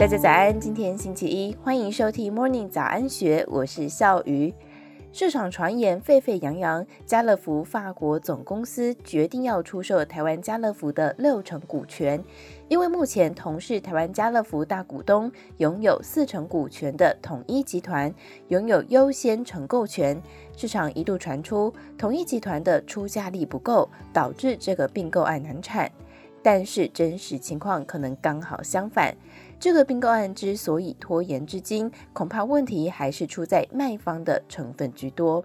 [0.00, 4.54] 大家早安，今天星期一，欢迎收听 Morning 早安学，我是笑鱼。
[5.12, 12.24] 市场传言沸沸扬扬，家乐福法国总公司决定要出售台湾家乐福的六成股权，
[12.68, 18.10] 因为目前同是台湾家乐福大股东、拥有四成股权的统一集团
[18.48, 20.18] 拥有优先承购权。
[20.56, 25.92] 市场一度传出统一集团的出价力不够，导致这个并购案难产。
[26.42, 29.14] 但是真实情况可能刚好相反。
[29.60, 35.44] 这个并购案之所以拖延至今，恐怕问题还是出在卖方的成分居多。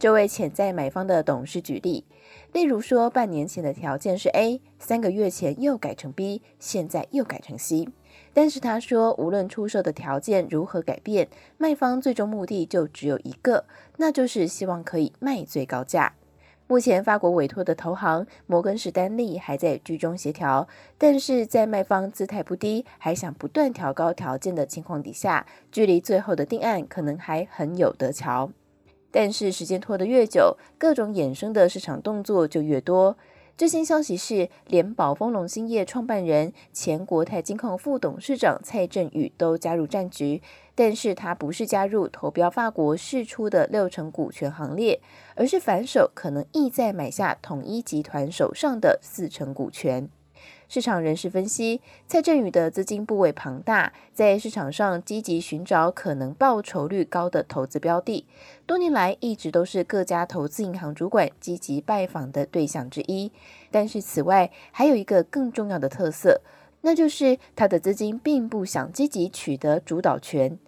[0.00, 2.04] 这位潜在买方的董事举例，
[2.52, 7.88] 例如说，半年前的条件是 A，三个月前又改成 B，现在又改成 C。
[8.34, 13.64] 但是他说，无论出售的条件如何改变，卖方最终目的就只有一个，
[13.98, 16.14] 那就是希望可以卖最高价。
[16.68, 20.66] 目前，法国委托的投行摩根士丹利还在居中协调，
[20.98, 28.50] 但是在卖方姿态不低，还想不断调高条件的情况底下，距离最后的定案可能还很有得瞧。
[29.12, 33.16] 但是时间拖得越久，各种衍生的市场动作就越多。
[33.56, 40.42] 最新消息是，联宝丰隆兴业创办人、前国泰金控副董事长蔡振宇都加入战局，
[40.74, 45.00] 但是他不是加入投标法国释出的六成股权行列，
[45.34, 50.10] 而是反手可能意在买下统一集团手上的四成股权。
[50.68, 58.26] 市场人士分析，蔡正宇的资金部位庞大，在市场上积极寻找可能报酬率高的投资标的，
[58.66, 63.30] 多年来一直都是各家投资银行主管积极拜访的对象之一。
[63.70, 66.40] 但是此外，还有一个更重要的特色，
[66.80, 70.58] 那就是他的资金并不想积极取得主导权。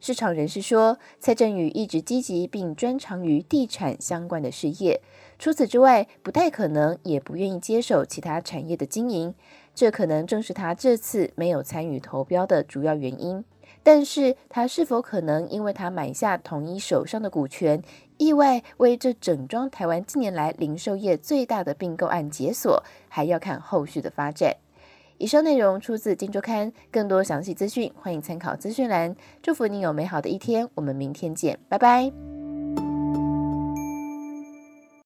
[0.00, 5.00] 市场人士说，蔡正宇一直积极并专长于地产相关的事业。
[5.38, 9.34] 除此之外，不太可能，也不愿意接手其他产业的经营，
[9.74, 13.44] 这可能正是他这次没有参与投标的主要原因。
[13.82, 17.82] 但是，他是否可能因为他买下统一手上的股权，
[18.18, 24.56] 意外为这整桩台湾近年来零售业最大的并购案解锁，还要看后续的发展。
[25.18, 29.14] 以上内容出自《金周刊》，更多详细资讯欢迎参考资讯栏。
[29.42, 32.35] 祝福你有美好的一天，我们明天见，拜拜。